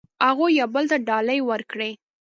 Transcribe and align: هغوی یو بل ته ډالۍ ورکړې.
هغوی 0.27 0.51
یو 0.59 0.67
بل 0.75 0.85
ته 0.91 0.97
ډالۍ 1.07 1.39
ورکړې. 1.49 1.91